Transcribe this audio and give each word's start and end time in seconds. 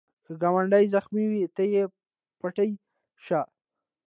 که 0.25 0.31
ګاونډی 0.41 0.85
زخمې 0.93 1.23
وي، 1.31 1.43
ته 1.55 1.63
یې 1.73 1.83
پټۍ 2.39 2.71
شه 3.25 3.41